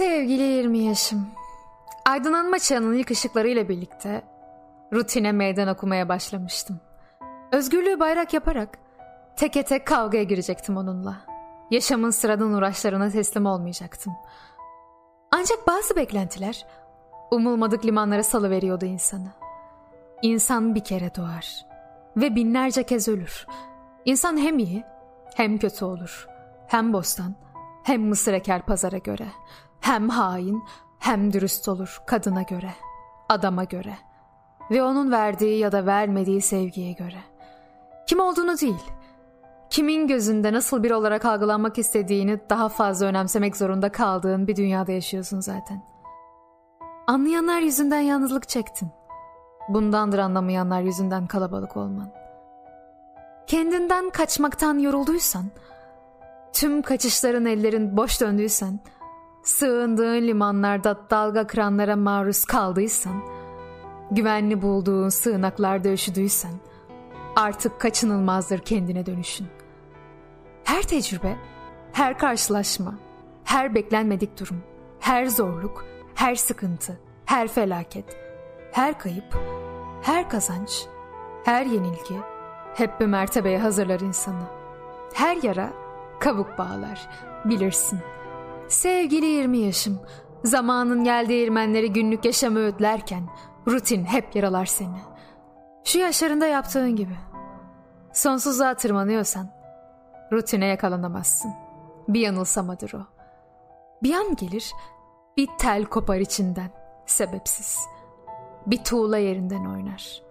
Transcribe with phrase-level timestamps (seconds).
[0.00, 1.26] Sevgili 20 yaşım.
[2.06, 4.22] Aydınlanma çağının ilk ışıklarıyla birlikte
[4.92, 6.80] rutine meydan okumaya başlamıştım.
[7.52, 8.78] Özgürlüğü bayrak yaparak
[9.36, 11.16] teke tek kavgaya girecektim onunla.
[11.70, 14.12] Yaşamın sıradan uğraşlarına teslim olmayacaktım.
[15.30, 16.66] Ancak bazı beklentiler
[17.30, 19.32] umulmadık limanlara salıveriyordu insanı.
[20.22, 21.66] İnsan bir kere doğar
[22.16, 23.46] ve binlerce kez ölür.
[24.04, 24.84] İnsan hem iyi
[25.34, 26.28] hem kötü olur.
[26.66, 27.34] Hem bostan
[27.84, 29.26] hem mısır eker pazara göre.
[29.80, 30.62] Hem hain
[30.98, 32.70] hem dürüst olur kadına göre,
[33.28, 33.94] adama göre
[34.70, 37.18] ve onun verdiği ya da vermediği sevgiye göre.
[38.06, 38.82] Kim olduğunu değil,
[39.70, 45.40] kimin gözünde nasıl bir olarak algılanmak istediğini daha fazla önemsemek zorunda kaldığın bir dünyada yaşıyorsun
[45.40, 45.82] zaten.
[47.06, 48.88] Anlayanlar yüzünden yalnızlık çektin.
[49.68, 52.12] Bundandır anlamayanlar yüzünden kalabalık olman.
[53.46, 55.44] Kendinden kaçmaktan yorulduysan,
[56.52, 58.80] tüm kaçışların ellerin boş döndüysen,
[59.42, 63.22] sığındığın limanlarda dalga kıranlara maruz kaldıysan,
[64.10, 66.54] güvenli bulduğun sığınaklarda üşüdüysen,
[67.36, 69.46] artık kaçınılmazdır kendine dönüşün.
[70.64, 71.36] Her tecrübe,
[71.92, 72.94] her karşılaşma,
[73.44, 74.62] her beklenmedik durum,
[75.00, 78.16] her zorluk, her sıkıntı, her felaket,
[78.72, 79.38] her kayıp,
[80.02, 80.86] her kazanç,
[81.44, 82.14] her yenilgi
[82.74, 84.44] hep bir mertebeye hazırlar insanı.
[85.14, 85.70] Her yara
[86.20, 87.08] kabuk bağlar,
[87.44, 88.00] bilirsin.
[88.70, 90.00] Sevgili 20 yaşım,
[90.44, 93.22] zamanın geldiği değirmenleri günlük yaşamı ödlerken
[93.68, 94.98] rutin hep yaralar seni.
[95.84, 97.16] Şu yaşlarında yaptığın gibi.
[98.12, 99.50] Sonsuzluğa tırmanıyorsan
[100.32, 101.52] rutine yakalanamazsın.
[102.08, 103.00] Bir yanılsamadır o.
[104.02, 104.72] Bir an gelir
[105.36, 106.70] bir tel kopar içinden
[107.06, 107.78] sebepsiz.
[108.66, 110.22] Bir tuğla yerinden oynar.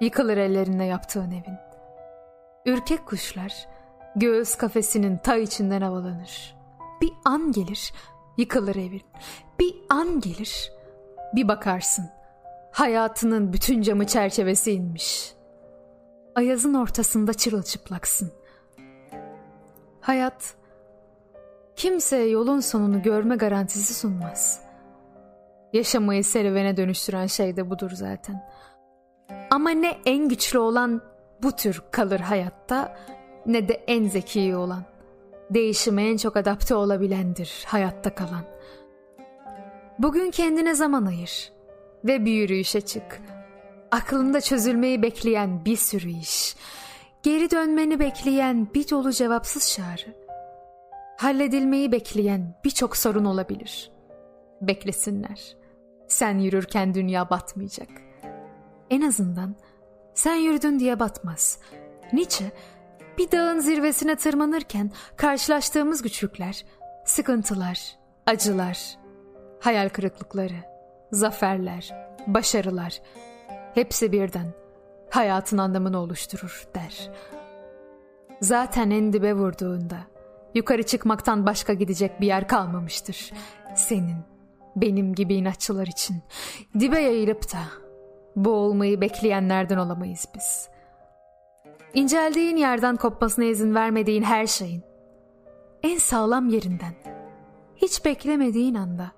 [0.00, 1.58] Yıkılır ellerine yaptığın evin.
[2.66, 3.68] Ürkek kuşlar
[4.16, 6.61] göğüs kafesinin ta içinden havalanır.
[7.02, 7.92] Bir an gelir
[8.36, 9.02] yıkılır evin.
[9.58, 10.72] Bir an gelir
[11.34, 12.10] bir bakarsın
[12.72, 15.34] hayatının bütün camı çerçevesi inmiş.
[16.34, 18.32] Ayazın ortasında çırılçıplaksın.
[20.00, 20.54] Hayat
[21.76, 24.60] kimseye yolun sonunu görme garantisi sunmaz.
[25.72, 28.50] Yaşamayı serüvene dönüştüren şey de budur zaten.
[29.50, 31.02] Ama ne en güçlü olan
[31.42, 32.96] bu tür kalır hayatta
[33.46, 34.91] ne de en zeki olan.
[35.54, 38.44] Değişime en çok adapte olabilendir hayatta kalan.
[39.98, 41.52] Bugün kendine zaman ayır
[42.04, 43.20] ve bir yürüyüşe çık.
[43.90, 46.56] Aklında çözülmeyi bekleyen bir sürü iş,
[47.22, 50.14] geri dönmeni bekleyen bir dolu cevapsız çağrı,
[51.18, 53.90] halledilmeyi bekleyen birçok sorun olabilir.
[54.60, 55.56] Beklesinler.
[56.08, 57.90] Sen yürürken dünya batmayacak.
[58.90, 59.56] En azından
[60.14, 61.58] sen yürüdün diye batmaz.
[62.12, 62.52] Nietzsche
[63.18, 66.64] bir dağın zirvesine tırmanırken karşılaştığımız güçlükler,
[67.04, 67.96] sıkıntılar,
[68.26, 68.98] acılar,
[69.60, 70.64] hayal kırıklıkları,
[71.12, 71.94] zaferler,
[72.26, 73.00] başarılar
[73.74, 74.46] hepsi birden
[75.10, 77.10] hayatın anlamını oluşturur der.
[78.40, 79.98] Zaten en dibe vurduğunda
[80.54, 83.32] yukarı çıkmaktan başka gidecek bir yer kalmamıştır.
[83.76, 84.16] Senin,
[84.76, 86.16] benim gibi inatçılar için
[86.80, 87.58] dibe yayılıp da
[88.36, 90.71] boğulmayı bekleyenlerden olamayız biz.''
[91.94, 94.82] İnceldiğin yerden kopmasına izin vermediğin her şeyin,
[95.82, 96.94] en sağlam yerinden,
[97.76, 99.12] hiç beklemediğin anda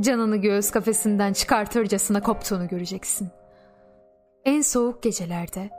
[0.00, 3.28] canını göğüs kafesinden çıkartırcasına koptuğunu göreceksin.
[4.44, 5.70] En soğuk gecelerde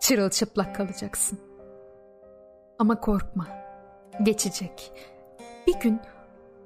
[0.00, 1.38] çırılçıplak kalacaksın.
[2.78, 3.46] Ama korkma,
[4.22, 4.92] geçecek.
[5.66, 6.00] Bir gün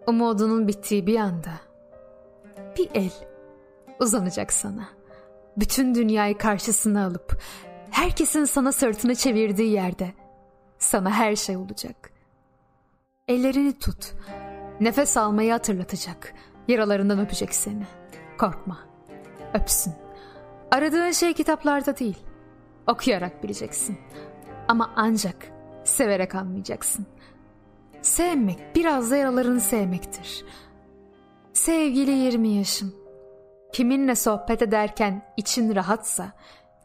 [0.06, 1.50] umudunun bittiği bir anda
[2.78, 3.12] bir el
[4.00, 4.88] uzanacak sana.
[5.56, 7.42] Bütün dünyayı karşısına alıp
[7.90, 10.12] herkesin sana sırtını çevirdiği yerde
[10.78, 12.10] sana her şey olacak.
[13.28, 14.14] Ellerini tut.
[14.80, 16.34] Nefes almayı hatırlatacak.
[16.68, 17.86] Yaralarından öpecek seni.
[18.38, 18.78] Korkma.
[19.54, 19.92] Öpsün.
[20.70, 22.18] Aradığın şey kitaplarda değil.
[22.86, 23.98] Okuyarak bileceksin.
[24.68, 25.52] Ama ancak
[25.84, 27.06] severek anlayacaksın.
[28.02, 30.44] Sevmek biraz da yaralarını sevmektir.
[31.52, 32.94] Sevgili 20 yaşım.
[33.72, 36.32] Kiminle sohbet ederken için rahatsa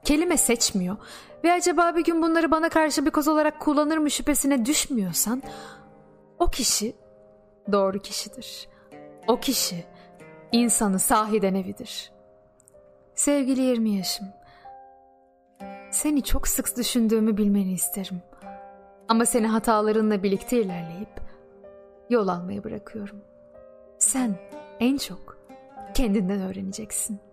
[0.04, 0.98] kelime seçmiyor
[1.44, 5.44] ve acaba bir gün bunları bana karşı bir koz olarak kullanır mı şüphesine düşmüyorsan
[6.40, 6.96] o kişi
[7.72, 8.68] doğru kişidir.
[9.28, 9.86] O kişi
[10.52, 12.12] insanı sahiden evidir.
[13.16, 14.28] Sevgili 20 yaşım.
[15.92, 18.22] Seni çok sık düşündüğümü bilmeni isterim.
[19.08, 21.22] Ama seni hatalarınla birlikte ilerleyip
[22.10, 23.22] yol almayı bırakıyorum.
[24.00, 24.36] Sen
[24.80, 25.38] en çok
[25.94, 27.33] kendinden öğreneceksin.''